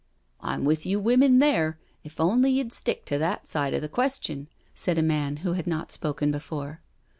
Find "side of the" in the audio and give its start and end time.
3.45-3.87